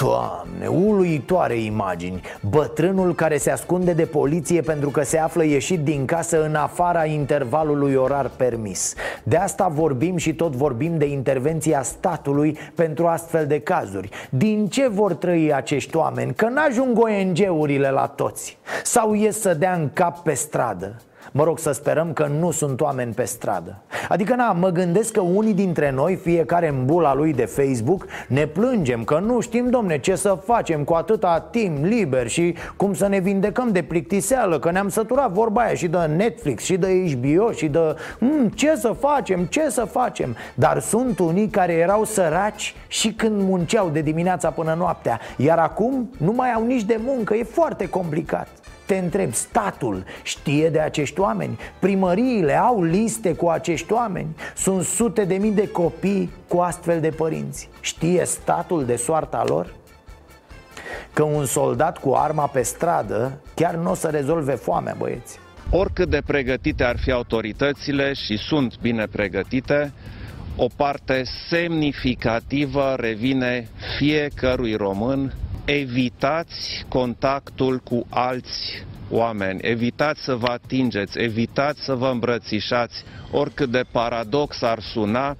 [0.00, 2.20] Doamne, uluitoare imagini.
[2.48, 7.04] Bătrânul care se ascunde de poliție pentru că se află ieșit din casă în afara
[7.04, 8.94] intervalului orar permis.
[9.22, 14.08] De asta vorbim și tot vorbim de intervenția statului pentru astfel de cazuri.
[14.30, 16.34] Din ce vor trăi acești oameni?
[16.34, 18.58] Că n-ajung ONG-urile la toți.
[18.82, 20.96] Sau ies să dea în cap pe stradă
[21.36, 23.82] Mă rog să sperăm că nu sunt oameni pe stradă.
[24.08, 28.46] Adică na, mă gândesc că unii dintre noi, fiecare în bula lui de Facebook Ne
[28.46, 33.08] plângem că nu știm, domne, ce să facem cu atâta timp liber Și cum să
[33.08, 37.52] ne vindecăm de plictiseală Că ne-am săturat vorba aia și de Netflix și de HBO
[37.52, 40.36] și de mm, Ce să facem, ce să facem.
[40.54, 46.10] Dar sunt unii care erau săraci și când munceau de dimineața până noaptea Iar acum
[46.18, 48.48] nu mai au nici de muncă, e foarte complicat
[48.86, 51.58] te întreb, statul știe de acești oameni?
[51.78, 54.36] Primăriile au liste cu acești oameni?
[54.56, 59.74] Sunt sute de mii de copii cu astfel de părinți Știe statul de soarta lor?
[61.12, 65.38] Că un soldat cu arma pe stradă chiar nu o să rezolve foamea, băieți
[65.70, 69.92] Oricât de pregătite ar fi autoritățile și sunt bine pregătite,
[70.56, 73.68] o parte semnificativă revine
[73.98, 75.32] fiecărui român
[75.64, 83.84] evitați contactul cu alți oameni, evitați să vă atingeți, evitați să vă îmbrățișați, oricât de
[83.90, 85.36] paradox ar suna,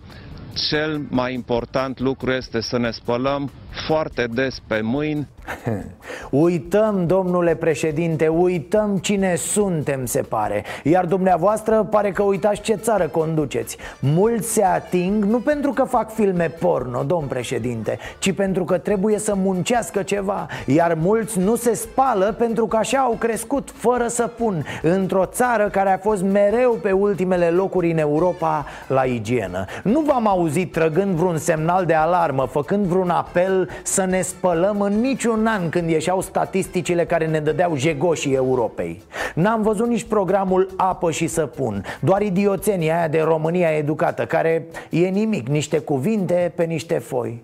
[0.68, 3.50] cel mai important lucru este să ne spălăm
[3.86, 5.28] foarte des pe mâini.
[6.30, 10.64] Uităm, domnule președinte, uităm cine suntem, se pare.
[10.82, 13.76] Iar dumneavoastră pare că uitați ce țară conduceți.
[13.98, 19.18] Mulți se ating nu pentru că fac filme porno, domn președinte Ci pentru că trebuie
[19.18, 20.46] să muncească ceva.
[20.66, 25.68] Iar mulți nu se spală pentru că așa au crescut, fără să pun Într-o țară
[25.68, 29.64] care a fost mereu pe ultimele locuri în Europa la igienă.
[29.82, 35.00] Nu v-am auzit trăgând vreun semnal de alarmă, făcând vreun apel să ne spălăm în
[35.00, 39.02] niciun an când ieșeau statisticile care ne dădeau jegoșii Europei.
[39.34, 41.84] N-am văzut nici programul Apă și Săpun.
[42.00, 47.42] Doar idioțenia aia de România educată Care e nimic, niște cuvinte pe niște foi.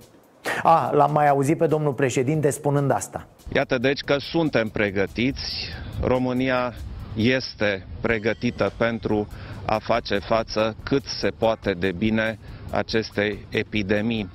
[0.63, 3.27] A, l-am mai auzit pe domnul președinte spunând asta.
[3.55, 5.69] Iată deci că suntem pregătiți.
[6.03, 6.75] România
[7.17, 9.29] este pregătită pentru
[9.65, 12.39] a face față cât se poate de bine
[12.71, 14.31] acestei epidemii.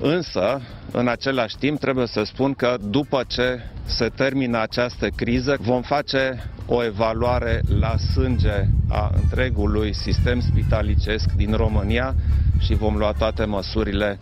[0.00, 5.82] Însă, în același timp, trebuie să spun că după ce se termină această criză, vom
[5.82, 12.14] face o evaluare la sânge a întregului sistem spitalicesc din România
[12.58, 14.18] și vom lua toate măsurile.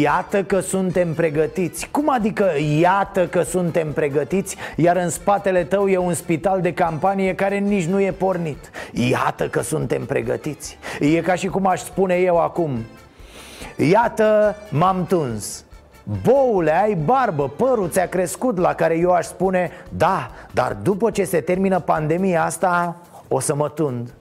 [0.00, 1.88] Iată că suntem pregătiți.
[1.90, 7.34] Cum adică iată că suntem pregătiți Iar în spatele tău e un spital de campanie
[7.34, 8.70] care nici nu e pornit?
[8.92, 10.78] Iată că suntem pregătiți.
[11.00, 12.84] E ca și cum aș spune eu acum
[13.76, 15.64] Iată, m-am tuns.
[16.22, 21.24] Boule, ai barbă, părul ți-a crescut La care eu aș spune Da, dar după ce
[21.24, 22.96] se termină pandemia asta
[23.28, 24.14] O să mă tund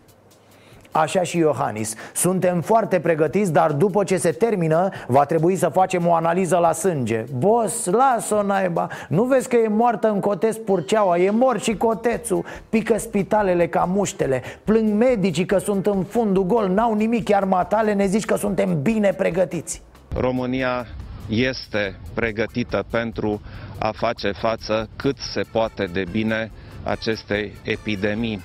[0.91, 1.95] Așa și Iohannis.
[2.13, 6.71] Suntem foarte pregătiți, dar după ce se termină Va trebui să facem o analiză la
[6.71, 7.23] sânge.
[7.37, 8.87] Bos, las-o naiba.
[9.09, 11.17] Nu vezi că e moartă în coteț Purceaua?
[11.17, 12.45] E mort și cotețul.
[12.69, 14.41] Pică spitalele ca muștele.
[14.63, 16.69] Plâng medicii că sunt în fundul gol.
[16.69, 19.81] N-au nimic, iar matale ne zici că suntem bine pregătiți.
[20.17, 20.85] România
[21.29, 23.41] este pregătită pentru
[23.77, 26.51] a face față cât se poate de bine
[26.83, 28.41] acestei epidemii.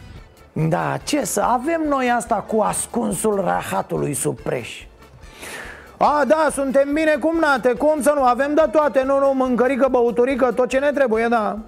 [0.59, 4.85] Da, ce să avem noi asta cu ascunsul rahatului sub preș.
[5.97, 9.89] A, da, suntem bine cum nate, cum să nu, avem de toate, nu, nu, mâncărică,
[9.91, 11.59] băuturică, tot ce ne trebuie, da.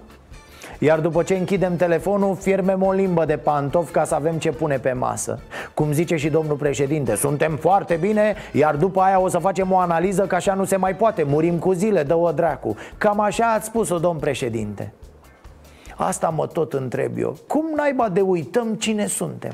[0.78, 4.78] Iar după ce închidem telefonul, fiermem o limbă de pantof ca să avem ce pune
[4.78, 5.38] pe masă.
[5.74, 9.78] Cum zice și domnul președinte, suntem foarte bine, iar după aia o să facem o
[9.78, 11.22] analiză că așa nu se mai poate.
[11.22, 12.76] Murim cu zile, dă-o dracu.
[12.98, 14.92] Cam așa ați spus-o, domn președinte
[16.00, 17.36] Asta mă tot întreb eu.
[17.46, 19.52] Cum naiba de uităm cine suntem?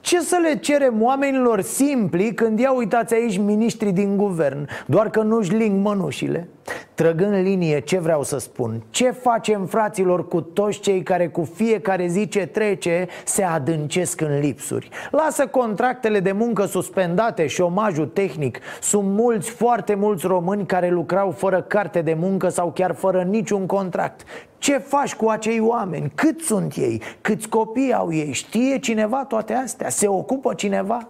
[0.00, 4.68] Ce să le cerem oamenilor simpli când ia uitați aici miniștri din guvern?
[4.86, 6.48] Doar că nu-și ling mănușile
[6.94, 8.82] Trăgând linie, ce vreau să spun?
[8.90, 14.38] Ce facem fraților cu toți cei care cu fiecare zi ce trece se adâncesc în
[14.38, 14.88] lipsuri?
[15.10, 21.62] Lasă contractele de muncă suspendate, șomajul tehnic Sunt mulți, foarte mulți români care lucrau fără
[21.62, 24.24] carte de muncă sau chiar fără niciun contract
[24.58, 26.12] ce faci cu acei oameni?
[26.14, 27.02] Cât sunt ei?
[27.20, 28.32] Câți copii au ei?
[28.32, 29.88] Știe cineva toate astea?
[29.88, 31.08] Se ocupă cineva?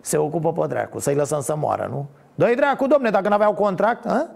[0.00, 2.06] Se ocupă pe dracu, să-i lăsăm să moară, nu?
[2.34, 4.30] Dă-i dracu, domne, dacă n-aveau contract, a?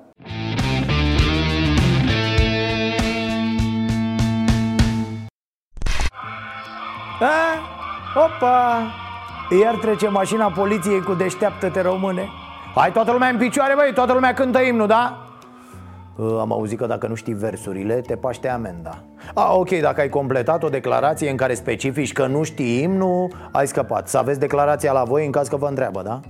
[7.21, 7.59] A?
[8.15, 8.83] Opa!
[9.63, 12.29] Iar trece mașina poliției cu deșteaptă-te române
[12.75, 15.27] Hai toată lumea în picioare, băi, toată lumea cântă imnul, da?
[16.17, 19.05] Uh, Am auzit că dacă nu știi versurile, te paște amenda
[19.35, 23.67] A, ok, dacă ai completat o declarație în care specifici că nu știi imnul, ai
[23.67, 26.21] scăpat Să aveți declarația la voi în caz că vă întreabă, da?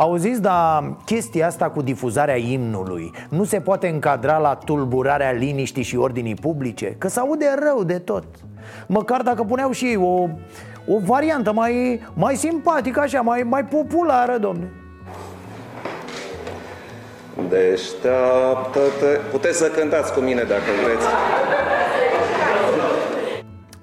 [0.00, 5.96] Auziți, dar chestia asta cu difuzarea imnului Nu se poate încadra la tulburarea liniștii și
[5.96, 6.94] ordinii publice?
[6.98, 8.24] Că se aude rău de tot.
[8.86, 10.28] Măcar dacă puneau și ei o,
[10.86, 14.70] o variantă mai, mai simpatică, așa, mai, mai populară, domne.
[17.48, 19.18] Deșteaptă-te.
[19.30, 21.06] Puteți să cântați cu mine dacă vreți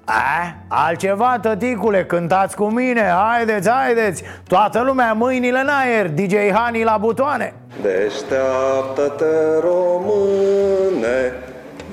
[0.09, 4.23] A, altceva, tăticule, cântați cu mine, haideți, haideți.
[4.47, 7.53] Toată lumea mâinile în aer, DJ Hani la butoane.
[7.81, 11.33] Deșteaptă-te, române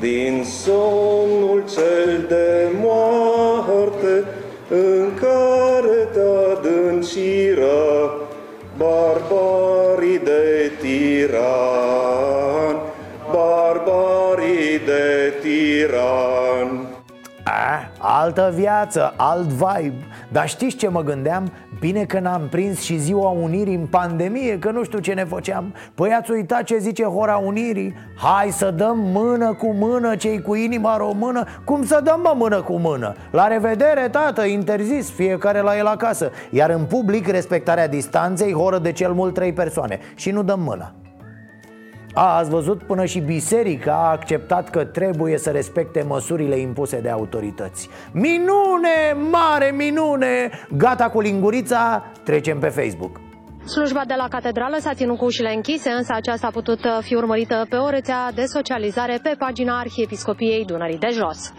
[0.00, 4.24] Din somnul cel de moarte
[4.68, 6.20] În care te
[6.52, 8.14] adânciră
[8.76, 11.34] Barbarii de tiran
[13.32, 16.93] Barbarii de tiran
[17.44, 20.06] A, altă viață, alt vibe.
[20.28, 21.52] Dar știți ce mă gândeam?
[21.80, 25.74] Bine că n-am prins și ziua Unirii în pandemie Că nu știu ce ne făceam.
[25.94, 27.94] Păi ați uitat ce zice Hora Unirii?
[28.16, 31.44] Hai să dăm mână cu mână cei cu inima română.
[31.64, 33.14] Cum să dăm mă mână cu mână?
[33.30, 36.30] La revedere, tată, interzis, fiecare la el acasă.
[36.50, 39.98] Iar în public respectarea distanței Horă de cel mult trei persoane.
[40.14, 40.92] Și nu dăm mâna
[42.14, 42.82] a, ați văzut?
[42.82, 47.88] Până și biserica a acceptat că trebuie să respecte măsurile impuse de autorități.
[48.12, 50.50] Minune, mare minune!
[50.76, 53.20] Gata cu lingurița, trecem pe Facebook.
[53.64, 57.66] Slujba de la catedrală s-a ținut cu ușile închise, însă aceasta a putut fi urmărită
[57.68, 61.52] pe o rețea de socializare pe pagina Arhiepiscopiei Dunării de Jos.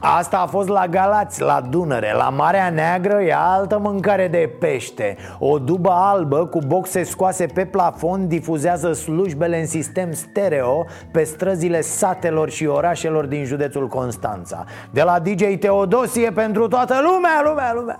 [0.00, 2.12] Asta a fost la Galați, la Dunăre.
[2.16, 5.16] La Marea Neagră e altă mâncare de pește.
[5.38, 11.80] O dubă albă cu boxe scoase pe plafon Difuzează slujbele în sistem stereo Pe străzile
[11.80, 14.64] satelor și orașelor din județul Constanța.
[14.90, 17.98] De la DJ Teodosie pentru toată lumea, lumea, lumea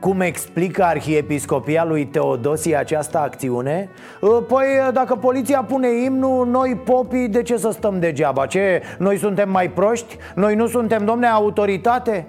[0.00, 3.88] Cum explică arhiepiscopia lui Teodosie această acțiune?
[4.20, 8.46] Păi dacă poliția pune imnul, noi popii de ce să stăm degeaba?
[8.46, 10.16] Ce, noi suntem mai proști?
[10.34, 12.26] Noi nu suntem, domne, autoritate?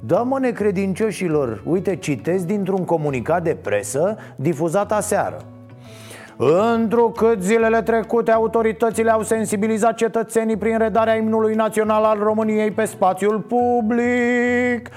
[0.00, 5.36] Da, mă, necredincioșilor, uite, citesc dintr-un comunicat de presă difuzat aseară
[6.74, 13.38] Întrucât zilele trecute autoritățile au sensibilizat cetățenii prin redarea imnului național al României pe spațiul
[13.38, 14.88] public.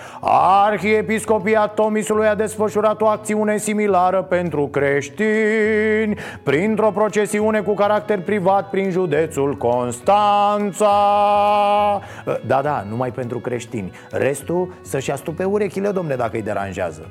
[0.65, 8.89] Arhiepiscopia Tomisului a desfășurat o acțiune similară pentru creștini Printr-o procesiune cu caracter privat prin
[8.89, 10.91] județul Constanța.
[12.47, 13.91] Da, da, numai pentru creștini.
[14.11, 17.09] Restul să-și astupe urechile, domne, dacă îi deranjează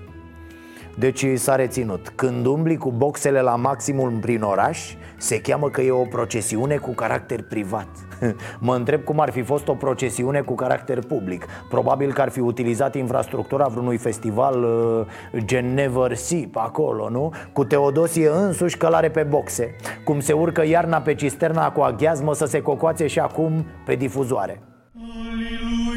[0.98, 2.12] deci s-a reținut?
[2.14, 6.90] Când umbli cu boxele la maximum prin oraș Se cheamă că e o procesiune cu
[6.90, 7.86] caracter privat.
[8.66, 11.46] Mă întreb cum ar fi fost o procesiune cu caracter public.
[11.68, 17.32] Probabil că ar fi utilizat infrastructura vreunui festival uh, gen Never See pe acolo, nu?
[17.52, 19.76] Cu Teodosie însuși călare pe boxe.
[20.04, 24.60] Cum se urcă iarna pe cisterna cu aghiazmă să se cocoațe și acum pe difuzoare.
[24.94, 25.93] Ce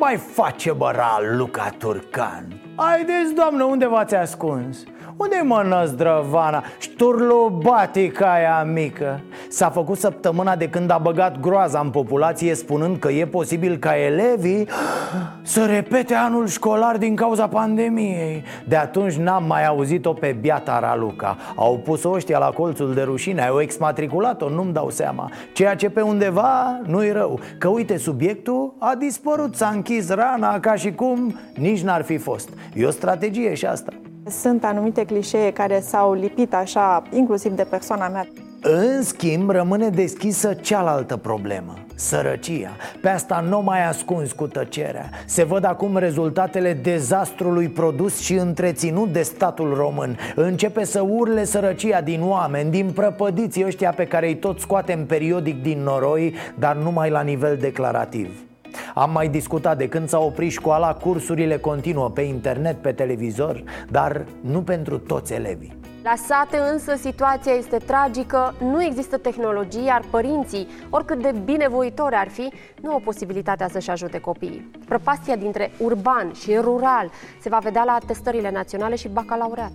[0.00, 2.60] mai face băra Luca Turcan?
[2.76, 4.82] Haideți, doamnă, unde v-ați ascuns?
[5.20, 6.64] Unde mă năzdrăvana?
[6.78, 9.20] Șturlubatica aia mică.
[9.48, 13.96] S-a făcut săptămâna de când a băgat groaza în populație Spunând că e posibil ca
[13.96, 14.68] elevii
[15.42, 18.44] să repete anul școlar din cauza pandemiei.
[18.68, 21.36] De atunci n-am mai auzit-o pe biata Raluca.
[21.54, 25.30] Au pus-o ăștia la colțul de rușine Au exmatriculat-o, nu-mi dau seama.
[25.52, 30.74] Ceea ce pe undeva nu-i rău Că uite, subiectul a dispărut S-a închis rana ca
[30.74, 32.48] și cum nici n-ar fi fost.
[32.74, 33.92] E o strategie și asta
[34.30, 38.26] Sunt anumite clișee care s-au lipit așa, inclusiv de persoana mea.
[38.62, 42.70] În schimb, rămâne deschisă cealaltă problemă Sărăcia.
[43.00, 45.10] Pe asta nu mai ascunzi cu tăcerea.
[45.26, 50.16] Se văd acum rezultatele dezastrului produs și întreținut de statul român.
[50.34, 55.62] Începe să urle sărăcia din oameni Din prăpădiții ăștia pe care îi tot scoatem periodic
[55.62, 58.49] din noroi Dar numai la nivel declarativ
[58.94, 64.24] am mai discutat de când s-a oprit școala, cursurile continuă pe internet, pe televizor, dar
[64.40, 65.78] nu pentru toți elevii.
[66.02, 72.28] La sate însă situația este tragică, nu există tehnologie, iar părinții, oricât de binevoitori ar
[72.28, 74.70] fi, nu au posibilitatea să-și ajute copiii.
[74.88, 77.10] Prăpastia dintre urban și rural
[77.40, 79.72] se va vedea la testările naționale și bacalaureat.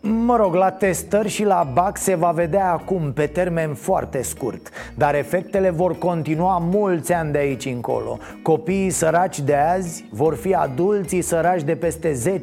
[0.00, 4.70] Mă rog, la testări și la BAC se va vedea acum, pe termen foarte scurt.
[4.94, 8.18] Dar efectele vor continua mulți ani de aici încolo.
[8.42, 12.40] Copiii săraci de azi vor fi adulții săraci de peste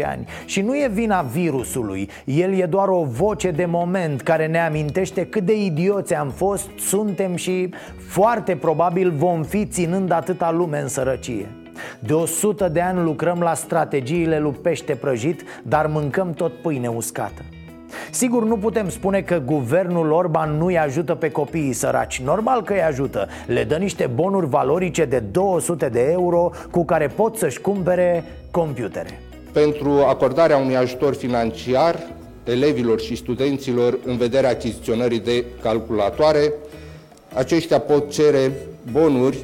[0.00, 0.26] 10-15 ani.
[0.44, 2.10] Și nu e vina virusului.
[2.24, 6.68] El e doar o voce de moment care ne amintește cât de idioți am fost,
[6.78, 7.70] suntem și
[8.08, 11.59] foarte probabil vom fi ținând atâta lume în sărăcie
[11.98, 17.42] de 100 de ani lucrăm la strategiile lui pește prăjit, dar mâncăm tot pâine uscată.
[18.10, 22.20] Sigur, nu putem spune că guvernul Orban nu-i ajută pe copiii săraci.
[22.20, 23.28] Normal că îi ajută.
[23.46, 29.20] Le dă niște bonuri valorice de 200 de euro Cu care pot să-și cumpere computere.
[29.52, 31.96] Pentru acordarea unui ajutor financiar
[32.44, 36.52] elevilor și studenților în vederea achiziționării de calculatoare
[37.34, 38.52] Aceștia pot cere
[38.92, 39.38] bonuri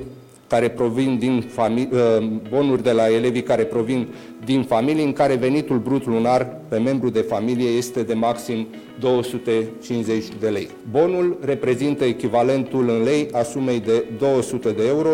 [0.48, 4.08] care provin din famili- uh, bonuri de la elevii care provin
[4.44, 8.66] din familii în care venitul brut lunar pe membru de familie este de maxim
[9.00, 10.68] 250 de lei.
[10.90, 15.08] Bonul reprezintă echivalentul în lei a sumei de 200 de euro.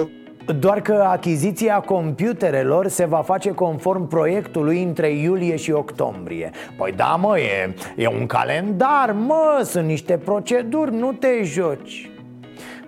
[0.59, 7.19] Doar că achiziția computerelor se va face conform proiectului între iulie și octombrie Păi da
[7.21, 12.12] mă, e, e un calendar, mă, sunt niște proceduri, nu te joci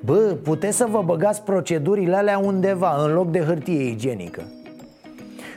[0.05, 4.43] Bă, puteți să vă băgați procedurile alea undeva, în loc de hârtie igienică.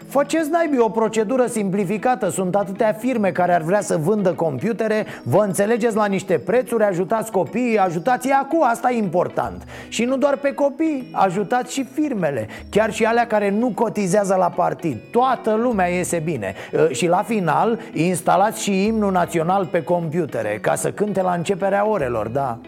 [0.08, 2.30] Faceți naibii o procedură simplificată.
[2.30, 5.06] Sunt atâtea firme care ar vrea să vândă computere.
[5.24, 9.64] Vă înțelegeți la niște prețuri, ajutați copiii, ajutați-i acum, asta e important.
[9.88, 14.50] Și nu doar pe copii, ajutați și firmele Chiar și alea care nu cotizează la
[14.50, 14.98] partid.
[15.12, 16.54] Toată lumea iese bine.
[16.92, 22.28] Și la final, instalați și imnul național pe computere Ca să cânte la începerea orelor,
[22.28, 22.60] da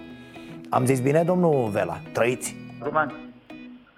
[0.70, 2.00] am zis bine, domnul Vela?
[2.12, 2.56] Trăiți?
[2.84, 3.12] Lumea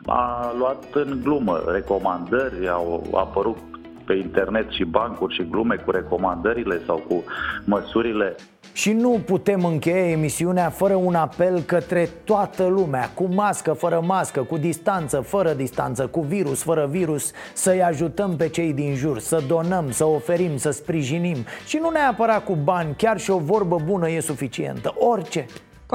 [0.06, 3.58] a luat în glumă recomandări, au apărut
[4.06, 7.24] pe internet și bancuri și glume cu recomandările sau cu
[7.66, 8.36] măsurile.
[8.74, 14.42] Și nu putem încheia emisiunea fără un apel către toată lumea Cu mască, fără mască,
[14.42, 19.44] cu distanță, fără distanță, cu virus, fără virus Să-i ajutăm pe cei din jur, să
[19.48, 24.10] donăm, să oferim, să sprijinim Și nu neapărat cu bani, chiar și o vorbă bună
[24.10, 25.46] e suficientă, orice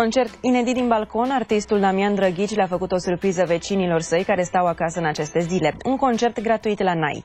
[0.03, 4.66] Concert inedit din balcon, artistul Damian Drăghici le-a făcut o surpriză vecinilor săi care stau
[4.66, 5.76] acasă în aceste zile.
[5.84, 7.24] Un concert gratuit la NAI.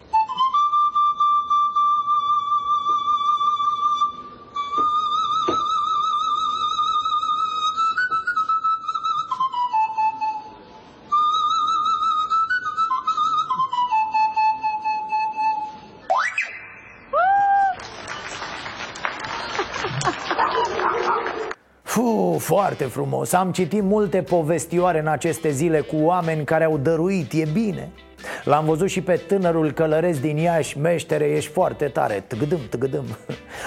[22.71, 23.33] Foarte frumos.
[23.33, 27.89] Am citit multe povestioare în aceste zile cu oameni care au dăruit, e bine.
[28.43, 33.05] L-am văzut și pe tânărul călăreț din Iași Meștere, ești foarte tare, tăgădâm, tăgădâm.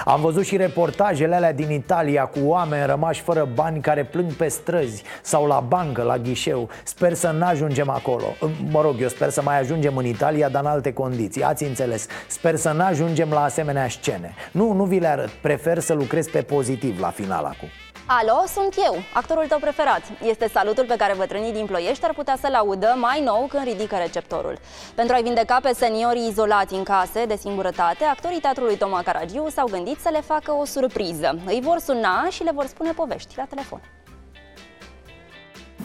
[0.05, 4.47] Am văzut și reportajele alea din Italia Cu oameni rămași fără bani care plâng pe
[4.47, 6.69] străzi Sau la bancă, la ghișeu.
[6.83, 8.25] Sper să nu ajungem acolo
[8.71, 11.43] Mă rog, eu sper să mai ajungem în Italia, dar în alte condiții.
[11.43, 12.07] Ați înțeles.
[12.27, 14.33] Sper să nu ajungem la asemenea scene.
[14.51, 17.69] Nu, nu vi le arăt, prefer să lucrez pe pozitiv la final acum
[18.07, 20.01] Alo, sunt eu, actorul tău preferat.
[20.23, 23.95] Este salutul pe care bătrânii din Ploiești ar putea să-l audă mai nou când ridică
[23.95, 24.57] receptorul.
[24.95, 29.67] Pentru a-i vindeca pe seniorii izolați în case de singurătate, actorii teatrului Toma Caragiu s-au
[29.67, 31.39] gândit să le facă o surpriză.
[31.45, 33.81] Îi vor suna și le vor spune povești la telefon.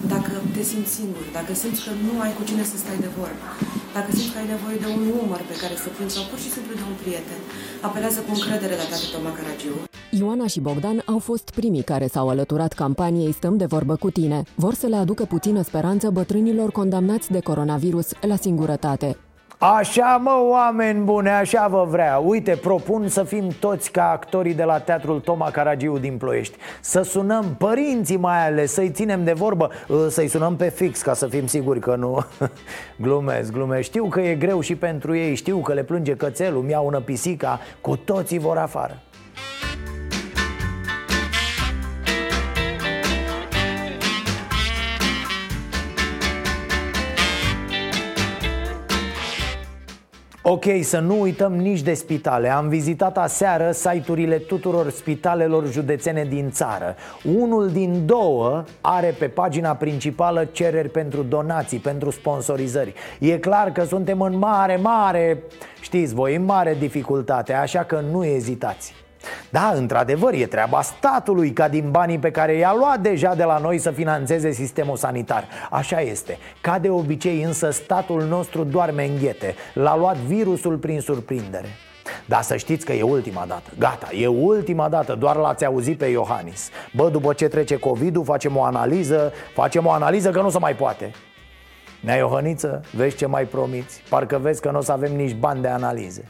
[0.08, 3.48] Dacă te simți singur, dacă simți că nu ai cu cine să stai de vorbă,
[3.96, 6.50] dacă simți că ai nevoie de un număr pe care să plângi sau pur și
[6.54, 7.40] simplu de un prieten,
[7.88, 9.74] apelează cu încredere la tată Toma Caragiu.
[10.20, 14.38] Ioana și Bogdan au fost primii care s-au alăturat campaniei Stăm de vorbă cu tine.
[14.54, 19.16] Vor să le aducă puțină speranță bătrânilor condamnați de coronavirus la singurătate.
[19.62, 22.18] Așa mă, oameni bune, așa vă vrea.
[22.18, 26.56] Uite, propun să fim toți ca actorii de la Teatrul Toma Caragiu din Ploiești.
[26.80, 29.70] Să sunăm părinții mai ales, să-i ținem de vorbă
[30.08, 32.24] Să-i sunăm pe fix ca să fim siguri că nu
[33.04, 33.82] Glumesc, glumesc.
[33.82, 37.96] Știu că e greu și pentru ei, știu că le plânge cățelul, mi-au pisica Cu
[37.96, 39.00] toții vor afară
[50.42, 52.48] Ok, să nu uităm nici de spitale.
[52.48, 56.94] Am vizitat aseară site-urile tuturor spitalelor județene din țară.
[57.36, 62.94] Unul din două are pe pagina principală cereri pentru donații, pentru sponsorizări.
[63.18, 65.42] E clar că suntem în mare, mare,
[65.80, 68.94] știți voi, în mare dificultate Așa că nu ezitați
[69.50, 73.58] Da, într-adevăr, e treaba statului ca din banii pe care i-a luat deja de la
[73.58, 75.44] noi să financeze sistemul sanitar.
[75.70, 76.38] Așa este.
[76.60, 79.54] Ca de obicei însă statul nostru doarme în ghete.
[79.74, 81.68] L-a luat virusul prin surprindere.
[82.26, 83.70] Dar să știți că e ultima dată.
[83.78, 86.68] Gata, e ultima dată, doar l-ați auzit pe Iohannis.
[86.94, 89.32] Bă, după ce trece COVID-ul, facem o analiză.
[89.54, 91.10] Facem o analiză că nu se mai poate.
[92.00, 94.02] Nea Iohăniță, vezi ce mai promiți?
[94.08, 96.24] Parcă vezi că nu o să avem nici bani de analize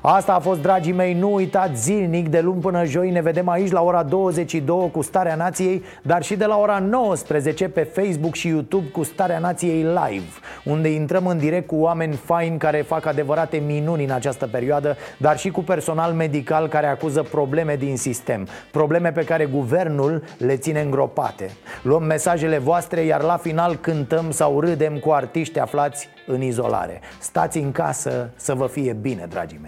[0.00, 3.10] Asta a fost, dragii mei, nu uitați zilnic de luni până joi.
[3.10, 7.68] Ne vedem aici la ora 22 cu Starea Nației Dar și de la ora 19
[7.68, 10.28] pe Facebook și YouTube cu Starea Nației Live
[10.64, 15.38] Unde intrăm în direct cu oameni faini care fac adevărate minuni în această perioadă Dar
[15.38, 20.80] și cu personal medical care acuză probleme din sistem Probleme pe care guvernul le ține
[20.80, 21.50] îngropate.
[21.82, 27.00] Luăm mesajele voastre, iar la final cântăm sau râdem cu artiști aflați în izolare.
[27.18, 29.67] Stați în casă să vă fie bine, dragii mei